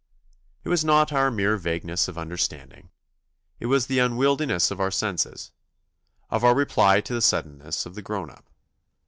[0.63, 2.89] It was not our mere vagueness of understanding,
[3.59, 5.51] it was the unwieldiness of our senses,
[6.31, 8.49] of our reply to the suddenness of the grown up.